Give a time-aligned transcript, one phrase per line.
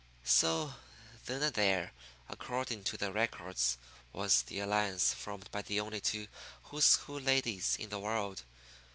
[0.25, 0.73] So,
[1.27, 1.93] then and there
[2.27, 3.77] according to the records
[4.11, 6.27] was the alliance formed by the only two
[6.63, 8.41] who's who ladies in the world.